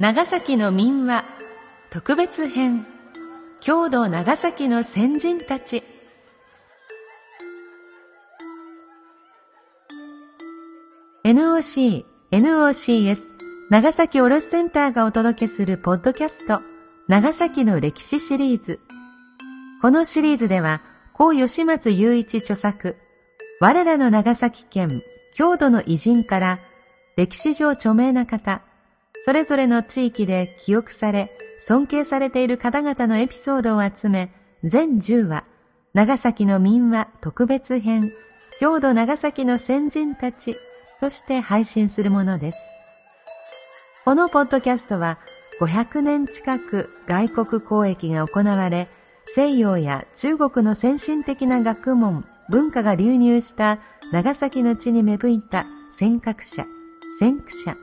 [0.00, 1.24] 長崎の民話
[1.88, 2.84] 特別編
[3.60, 5.84] 郷土長崎の先人たち。
[11.24, 13.18] NOC、NOCS
[13.70, 16.60] 長崎卸センターがお届けするポッドキャスト
[17.06, 18.80] 長崎の歴史シリーズ。
[19.80, 22.96] このシリーズでは高吉松雄一著作
[23.60, 25.04] 我らの長崎県
[25.36, 26.58] 郷土の偉人から
[27.16, 28.62] 歴史上著名な方
[29.22, 34.32] それぞれの地域で記憶され、尊敬されている方々のエピソードを集め、
[34.64, 35.44] 全10話、
[35.94, 38.12] 長崎の民話特別編、
[38.60, 40.56] 郷土長崎の先人たち
[41.00, 42.58] として配信するものです。
[44.04, 45.18] このポッドキャストは、
[45.60, 48.88] 500年近く外国交易が行われ、
[49.26, 53.78] 西洋や中国の先進的な学問、文化が流入した
[54.12, 56.66] 長崎の地に芽吹いた尖閣者、
[57.18, 57.76] 先駆者、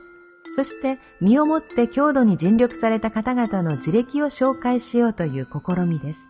[0.54, 6.28] そして身をもって郷土に尽力された方々の自歴を紹介しようという試みです。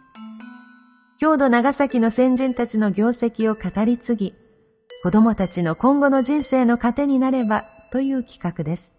[1.18, 4.34] 郷土長崎の先人たちの業績を語り継ぎ、
[5.02, 8.96] 子供たちの今後の人生の糧になればという企画です。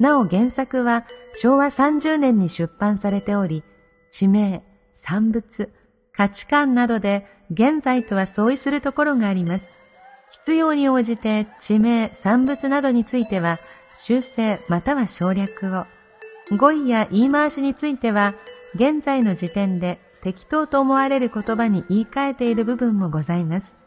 [0.00, 3.64] なお原作は昭和30年に出版されており、
[4.10, 4.62] 地名、
[4.94, 5.70] 産物、
[6.12, 9.74] 価値観などで現在とは相違するところがあります。
[10.30, 13.58] 必要に応じて地名、産物などについては
[13.96, 15.86] 修正または省略を。
[16.56, 18.34] 語彙や言い回しについては、
[18.74, 23.78] 現在の時点で適当と思われる言葉に言い換えている部分もございます。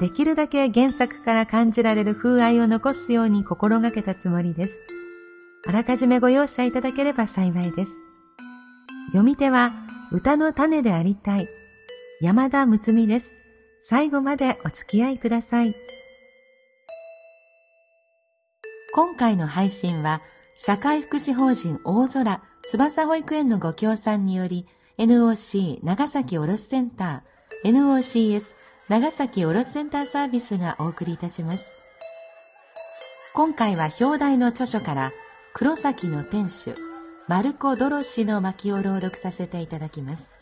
[0.00, 4.82] できるだけ原作から感じられる風合いを残すように心がけたつもりです。
[5.66, 8.00] あらかじめご容赦いただければ幸いです。
[9.08, 9.72] 読み手は
[10.12, 11.48] 歌の種でありたい。
[12.20, 13.34] 山田睦美です。
[13.82, 15.74] 最後までお付き合いください。
[18.98, 20.22] 今回の配信は、
[20.56, 24.66] 社会福祉法人大空翼保育園のご協賛により、
[24.98, 28.56] NOC 長崎卸センター、NOCS
[28.88, 31.78] 長崎卸センターサービスがお送りいたします。
[33.34, 35.12] 今回は表題の著書から
[35.52, 36.74] 黒崎の店主、
[37.28, 40.40] マルコ・ドロシの巻を朗読させていただきます。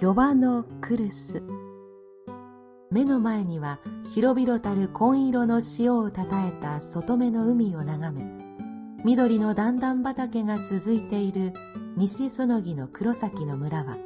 [0.00, 1.42] 魚場のクルス。
[2.92, 3.80] 目の前には
[4.14, 8.24] 広々たる紺色の潮をたたえた外目の海を眺め
[9.04, 11.52] 緑の段々畑が続いている
[11.96, 13.98] 西園木の黒崎の村は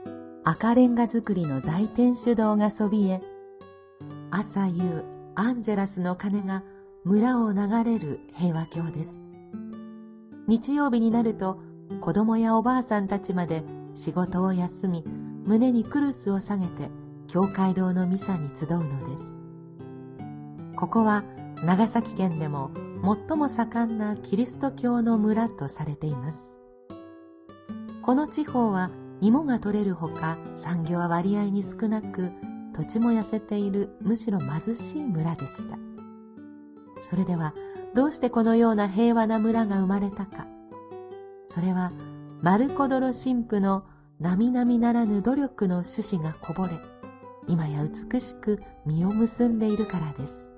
[0.45, 3.21] 赤レンガ造りの大天主堂がそびえ
[4.31, 5.05] 朝夕
[5.35, 6.65] アンジェラスの鐘が
[7.05, 9.27] 村を流れる平和郷です。
[10.49, 11.59] 日曜日になると
[12.01, 15.05] 子供やおばあさんたちまで仕事を休み
[15.45, 16.91] 胸にクルスを下げて
[17.27, 19.39] 教会堂のミサに集うのです。
[20.77, 21.25] ここは
[21.65, 22.71] 長崎県でも
[23.29, 26.61] 最も盛んなキリスト教の村とされています。
[28.03, 32.33] この地方は芋が取れるほか産業は割合に少なく
[32.75, 35.79] 土地も痩せているむしろ貧しい村でした。
[37.01, 37.55] それでは
[37.95, 40.47] どうしてこのような平和な村が生まれたか。
[41.49, 41.93] それは
[42.41, 43.85] マルコドロ神父の
[44.23, 46.71] 並々ならぬ努力の種子がこぼれ、
[47.49, 50.53] 今や美しく実を結んでいるからです。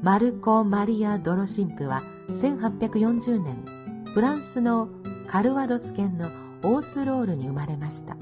[0.00, 4.88] マルコ・マリア・ドロ神父は1840年、フランスの
[5.26, 6.28] カルワドス県の
[6.62, 8.14] オースロールに生まれました。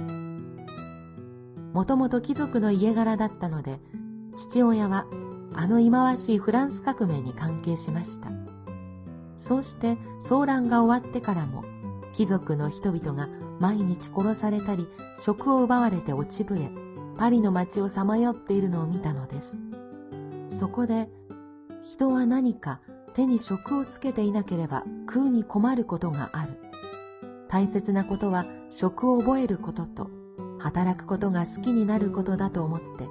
[1.75, 3.81] もともと貴族の家柄だったので、
[4.35, 5.05] 父親は
[5.53, 8.31] あの忌まわしいフランス革命に関係しました。
[9.37, 11.75] そうして騒乱が終わってからも
[12.12, 13.29] 貴族の人々が
[13.61, 14.88] 毎日殺されたり、
[15.19, 16.70] 職を奪われて落ちぶれ、
[17.17, 19.61] パリの街をさまよっているのを見たのです。
[20.49, 21.08] そこで、
[21.82, 22.81] 人は何か
[23.14, 26.58] 手に職をつけていなければ食うに困ることがある。
[27.49, 30.11] 大切なことは職を覚えることと、
[30.58, 33.08] 働くことが好きになることだと思って、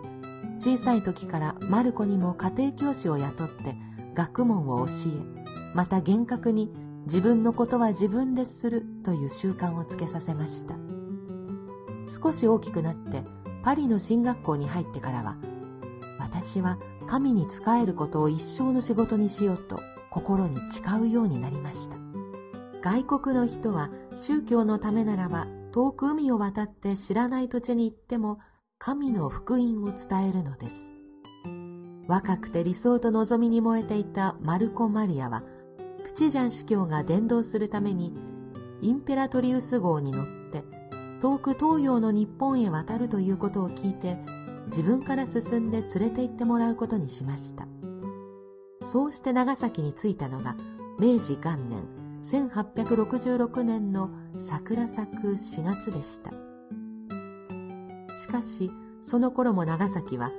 [0.58, 3.76] 小さい時からマルコにも家庭教師を雇って
[4.14, 6.72] 学問を教え、また厳格に
[7.06, 10.76] 自分のことは自分でするという習慣をつけさせました。
[12.08, 13.24] 少し大きくなって
[13.64, 15.38] パリの進学校に入ってからは、
[16.20, 19.80] 私は神に仕えることを一生の仕事にしようと
[20.10, 21.98] 心に誓うようになりました。
[22.82, 28.40] 外国の人は宗教のためならば遠く海を渡って知らない土地に行っても
[28.78, 30.94] 神の福音を伝えるのです。
[32.08, 35.44] 若くて理想と望みに燃えていたマルコ・マリアは、
[36.06, 38.14] プチジャン司教が伝道するために、
[38.80, 40.64] インペラトリウス号に乗って、
[41.20, 44.20] 遠く東洋の日本へ渡るということを聞いて、
[44.68, 47.68] 自分から進んで連れて行ってもらうことにしました。
[48.82, 50.56] そうして長崎に着いたのが、
[51.00, 51.88] 明治元年
[52.22, 56.30] 1866年の桜咲く4月でした。
[58.16, 58.70] しかし、
[59.02, 60.32] その頃も長崎は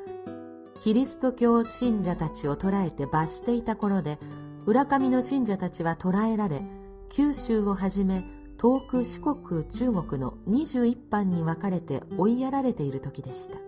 [0.81, 4.21] キリスト教信者たちを捕らえて罰していた頃で、
[4.67, 6.61] 浦上の信者たちは捕らえられ、
[7.09, 8.25] 九州をはじめ、
[8.59, 13.59] 遠く四国中国の21班に分かれて追いやられている時でした。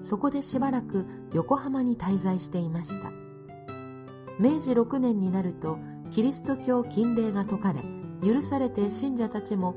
[0.00, 3.10] そこでしばらく横浜に滞在していました。
[4.40, 5.78] 明治6年になると、
[6.10, 7.82] キリスト教禁令が解かれ、
[8.26, 9.74] 許されて信者たちも、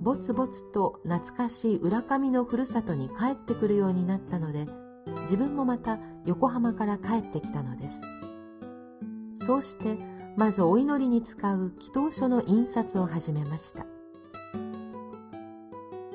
[0.00, 4.66] ぼつぼつと懐かしい浦上のふるさとに帰ってくるようになったので、
[5.20, 8.02] 自分もまた横浜から帰ってきたのです。
[9.36, 9.96] そうして、
[10.36, 13.86] まずお祈りに使う祈祷書の印刷を始めました。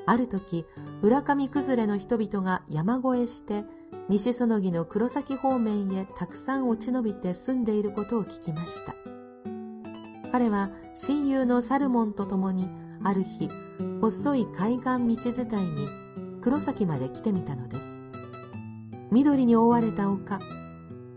[0.04, 0.66] ある時、
[1.00, 3.64] 浦上崩れの人々が山越えして、
[4.08, 8.94] 西園木の黒崎方面へたくさん落ち延びて住んでいることを聞きました。
[10.32, 12.68] 彼は親友のサルモンと共に
[13.04, 13.48] ある日、
[14.00, 15.88] 細い海岸道伝いに
[16.40, 18.00] 黒崎まで来てみたのです。
[19.12, 20.40] 緑に覆われた丘、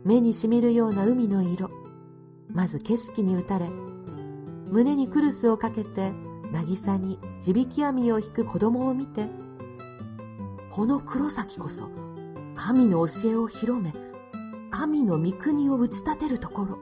[0.03, 1.84] 目にしみるような海の色、
[2.49, 6.13] まず景色に打たれ、胸にクルスをかけて、
[6.51, 9.27] 渚に地引き網を引く子供を見て、
[10.69, 11.89] この黒崎こそ、
[12.55, 13.93] 神の教えを広め、
[14.71, 16.79] 神の御国を打ち立てるところ、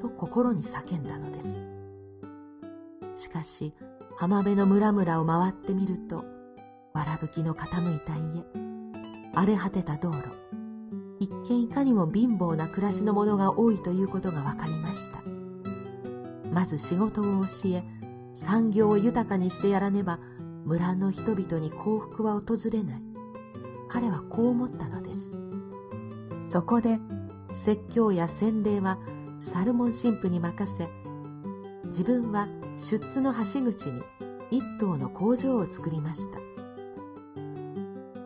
[0.00, 1.66] と心に叫んだのです。
[3.14, 3.74] しかし、
[4.16, 6.24] 浜辺の村々を回ってみると、
[6.94, 8.44] わらぶきの傾いた家、
[9.34, 10.41] 荒れ果てた道路
[11.22, 15.22] 一見いかにも貧乏な暮らしのものが多いということが分かりました。
[16.50, 17.84] まず仕事を教え
[18.34, 20.18] 産業を豊かにしてやらねば
[20.64, 23.02] 村の人々に幸福は訪れない。
[23.88, 25.38] 彼はこう思ったのです。
[26.42, 26.98] そこで
[27.52, 28.98] 説教や洗礼は
[29.38, 30.88] サルモン神父に任せ
[31.84, 34.02] 自分は出津の橋口に
[34.50, 36.40] 一棟の工場を作りました。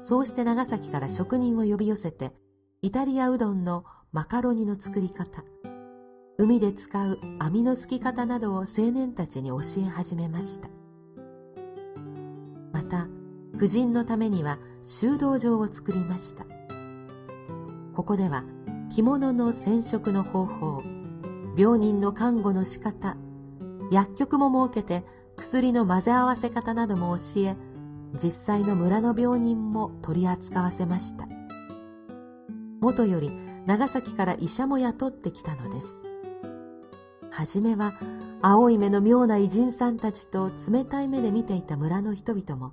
[0.00, 2.32] そうして長崎から職人を呼び寄せて、
[2.82, 5.42] イタリアうどんのマカロニの作り方、
[6.36, 10.68] 海で使う網のすき方などを青年たちに教え始めました。
[12.72, 13.08] また、
[13.56, 16.44] 婦人のためには修道場を作りました。
[17.94, 18.44] ここでは
[18.94, 20.82] 着物の染色の方法、
[21.56, 23.16] 病人の看護の仕方、
[23.90, 25.06] 薬局も設けて
[25.38, 27.56] 薬の混ぜ合わせ方なども教え、
[28.22, 31.35] 実際の村の病人も取り扱わせました。
[32.86, 33.32] 元より
[33.66, 36.04] 長崎から医者も雇ってきたのです。
[37.32, 37.94] はじめは
[38.42, 42.72] 青い目の妙な偉人さんたちと冷たい目で見ていた村の人々も、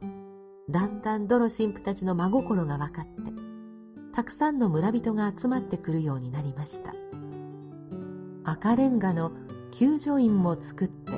[0.70, 3.34] だんだんどの神父たちの真心が分かって、
[4.14, 6.94] たくさんの村人が集まってくるようになりました。
[8.44, 9.32] 赤レンガの
[9.72, 11.14] 救助院も作って、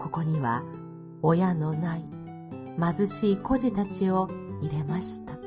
[0.00, 0.64] ここには
[1.22, 2.04] 親のない
[2.80, 4.28] 貧しい孤児たちを
[4.60, 5.41] 入れました。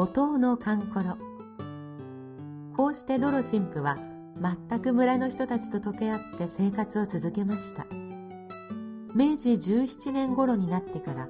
[0.00, 1.18] 五島の勘頃。
[2.74, 3.98] こうしてドロ神父は
[4.40, 7.84] 全く村の人たちと溶け合って生活を続けました。
[9.14, 11.28] 明治17年頃になってから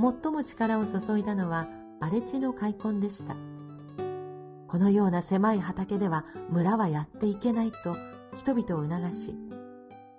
[0.00, 1.68] 最も力を注いだのは
[2.00, 3.36] 荒れ地の開墾でした。
[4.66, 7.96] このような狭い畑では村はやっていけないと
[8.34, 9.36] 人々を促し、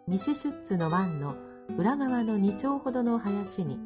[0.07, 1.35] 西出津の湾の
[1.77, 3.77] 裏側の2丁ほどの林に、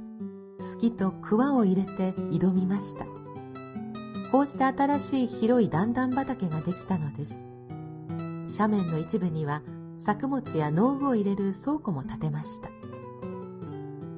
[0.59, 3.22] 好きと桑を入れて挑みました。
[4.33, 7.45] こうして新しい広い段々畑ができたのです。
[8.57, 9.61] 斜面の一部には
[9.99, 12.71] 作物や農具を入れる倉庫も建てました。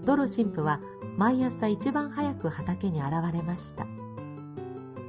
[0.06, 0.80] ドロ神父は
[1.18, 3.88] 毎朝一番早く畑に現れました。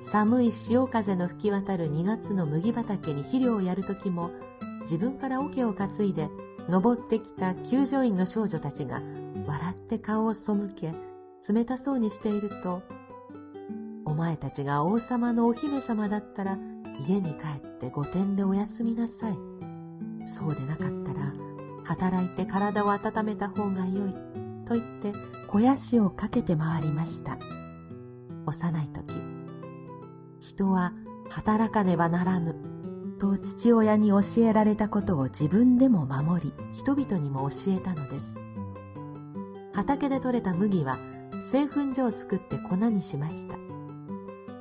[0.01, 4.33] 寒い潮風の吹き渡る2月の麦畑に肥料をやるときも
[4.81, 6.29] 自分から桶を担いで
[6.69, 9.01] 登ってきた救助員の少女たちが
[9.47, 10.97] 笑って顔を背け、
[11.49, 12.83] 冷たそうにしていると、
[14.17, 16.59] 前たちが王様のお姫様だったら
[17.07, 19.39] 家に帰って御殿でお休みなさい。
[20.25, 21.33] そうでなかったら
[21.85, 24.15] 働いて体を温めた方がよい。
[24.67, 25.13] と言って
[25.47, 27.39] 肥やしをかけて回りました。
[28.47, 29.21] 幼い時、
[30.41, 30.93] 人は
[31.31, 32.57] 働かねばならぬ。
[33.19, 38.41] と父親に教えられたことを自分でも守り、人々にも教えたのです。
[39.73, 40.99] 畑で採れた麦は
[41.43, 43.66] 製粉所を作って粉にしました。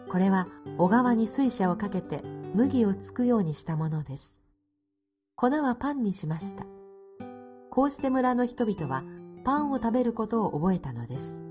[0.09, 0.47] これは
[0.77, 2.21] 小川に水車をかけて
[2.53, 4.39] 麦をつくようにしたものです。
[5.35, 6.65] 粉はパンにしました。
[7.69, 9.03] こうして村の人々は
[9.43, 11.43] パンを食べることを覚えたのです。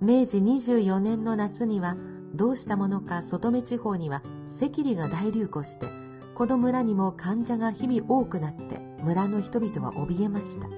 [0.00, 1.96] 明治24年の夏には
[2.34, 5.86] どうしたものか外目地方には赤痢が大流行して
[6.34, 10.68] この村にも患者が日々多くなって村の人々は怯えました。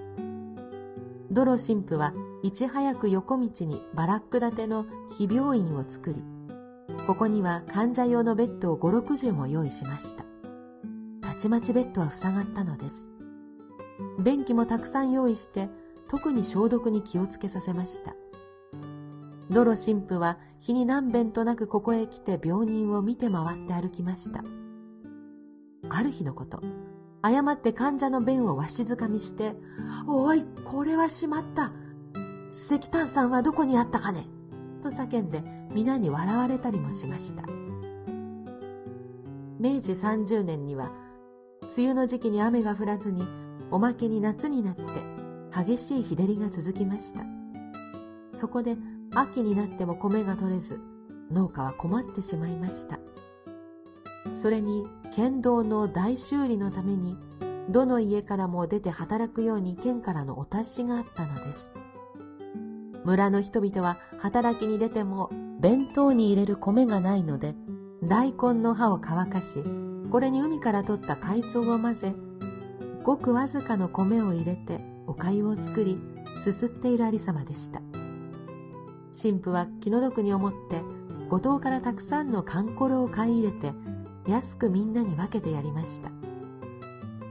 [1.30, 2.12] ドロ神父は
[2.42, 4.86] いち早く横道にバラック建ての
[5.16, 6.22] 非病院を作り、
[7.06, 10.24] ここには患者用のベッドを5、60も用意しました。
[11.20, 13.10] たちまちベッドは塞がったのです。
[14.22, 15.68] 便器もたくさん用意して、
[16.08, 18.14] 特に消毒に気をつけさせました。
[19.50, 24.42] ドロ神父は日に何遍となくここへ来て病人を見て回って歩きました。
[25.90, 26.62] ある日のこと、
[27.20, 29.54] 誤って患者の便をわしづかみして、
[30.06, 31.72] おい、これはしまった。
[32.52, 34.26] 石炭酸はどこにあったかね
[34.82, 35.42] と叫んで
[35.74, 37.42] 皆に笑われたりもしました。
[39.58, 40.92] 明治30年には、
[41.62, 43.26] 梅雨の時期に雨が降らずに、
[43.72, 44.82] おまけに夏になって
[45.52, 47.24] 激しい日照りが続きました。
[48.30, 48.76] そこで
[49.14, 50.80] 秋になっても米が取れず、
[51.32, 53.00] 農家は困ってしまいました。
[54.32, 57.16] それに県道の大修理のために、
[57.68, 61.74] どの家からも出て働くように県からのお達しがあったのです。
[63.04, 65.30] 村の人々は働きに出ても
[65.60, 67.54] 弁当に入れる米がないので、
[68.02, 69.62] 大根の葉を乾かし、
[70.10, 72.14] これに海から取った海藻を混ぜ、
[73.02, 75.98] ごくわずかの米を入れてお粥を作り、
[76.36, 77.80] すすっているありさまでした。
[79.12, 80.82] 神父は気の毒に思って、
[81.28, 83.72] 五島からたくさんのカンコロを買い入れて、
[84.26, 86.10] 安くみんなに分けてやりました。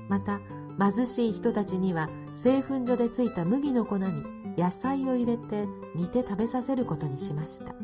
[0.10, 0.40] また、
[0.80, 4.24] 貧しい人たちには製粉所でついた麦の粉に
[4.58, 7.76] 野菜を入れて煮て食べさせることにしました。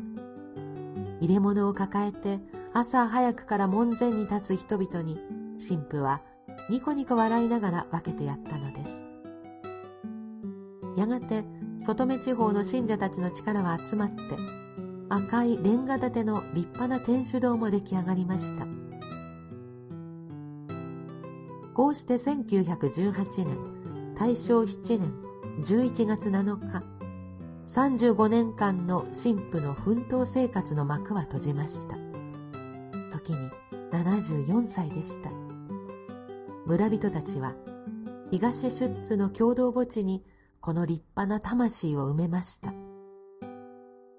[1.20, 2.40] 入れ物を抱えて
[2.72, 5.18] 朝早くから門前に立つ人々に
[5.58, 6.22] 神父は
[6.68, 9.06] ニコニコ笑いながら分けてやったのです。
[10.96, 11.44] やがて
[11.78, 14.16] 外目地方の信者たちの力は集まって
[15.08, 18.66] 赤いレンガ建ての立派な天守堂も出来上がりました。
[21.74, 25.14] こうして1918年、大正7年
[25.60, 26.82] 11月7日、
[27.70, 31.94] 35年間の神父の奮闘生活の幕は閉じました。
[33.12, 33.48] 時に
[33.92, 35.30] 74歳でした。
[36.66, 37.54] 村人たちは
[38.32, 40.24] 東出津の共同墓地に
[40.60, 42.74] この立派な魂を埋めました。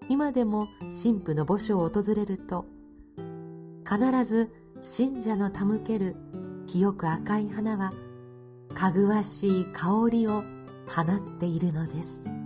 [0.08, 2.66] 今でも神父の墓所を訪れると、
[3.86, 6.16] 必ず信者の手向ける
[6.68, 7.92] 清く赤い花は、
[8.74, 10.42] かぐわしい香りを
[10.88, 12.41] 放っているのです。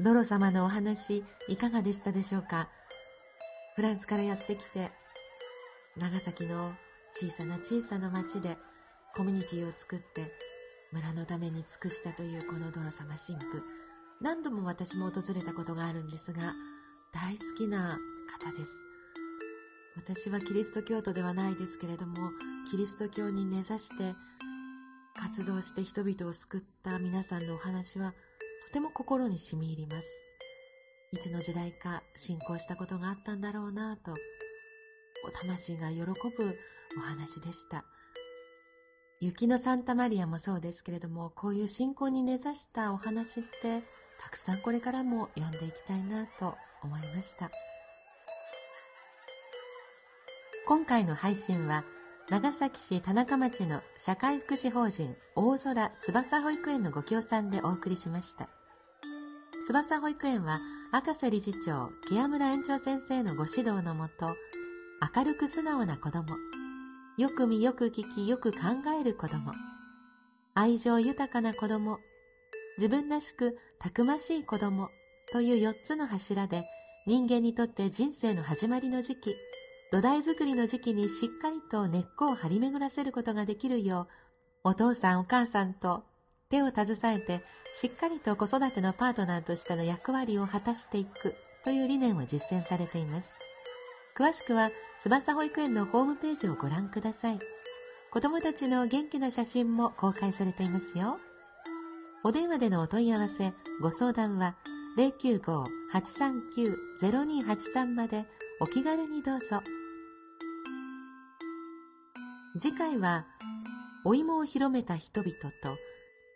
[0.00, 2.68] ドロ様のお話いかがでしたでしょうか？
[3.76, 4.90] フランスからやってきて、
[5.96, 6.72] 長崎の
[7.12, 8.56] 小さな小さな町で
[9.14, 10.32] コミュニティを作って
[10.92, 13.62] 村のために尽くしたというこのドロ様神父。
[14.20, 16.54] 何度も私も訪れたことがあるんですが、
[17.12, 17.96] 大好きな
[18.42, 18.82] 方です。
[19.96, 22.30] 私はキリスト教徒ではないですけれども、
[22.68, 24.16] キリスト教に根ざして
[25.16, 28.12] 活動して人々を救った皆さんのお話は
[28.66, 30.08] とても心に染み入ります。
[31.12, 34.14] いつの時代か信仰したことがあったんだろうなと、
[35.32, 36.58] 魂が喜ぶ
[36.98, 37.84] お話でした。
[39.20, 43.82] 雪のサンタマリアもそうですけれども、こういう信仰に根ざしたお話って、
[44.20, 47.50] たくさんこれからも読んでいきたいなと思いました。
[50.66, 51.84] 今回の配信は、
[52.30, 58.48] 長崎市田中町の社会福祉法人大空翼保育園のご協賛でお送りしました。
[59.66, 60.58] 翼保育園は
[60.90, 64.36] 赤瀬理事長、木屋村園長先生のご指導のもと、
[65.14, 66.34] 明るく素直な子供、
[67.18, 68.58] よく見よく聞きよく考
[68.98, 69.52] える子供、
[70.54, 71.98] 愛情豊かな子供、
[72.78, 74.88] 自分らしくたくましい子供
[75.30, 76.64] という4つの柱で
[77.06, 79.36] 人間にとって人生の始まりの時期、
[79.94, 84.08] 土台作りの時期にしっかりと根っこを張り巡らせることができるよ
[84.64, 86.02] う、お父さんお母さんと
[86.50, 93.36] 手を携えてしっかりと子育てのパートナーとしての役割を果たしていくという理念を実践されています。
[94.18, 97.38] 詳しくは翼保育園のホームページをご覧ください。
[98.10, 101.20] 子供たちの元気な写真も公開されていますよ。
[102.24, 104.56] お電話でのお問い合わせ、ご相談は
[104.98, 108.26] 095-839-0283まで
[108.60, 109.62] お気軽にどうぞ。
[112.56, 113.26] 次回は、
[114.04, 115.76] お芋を広めた人々と、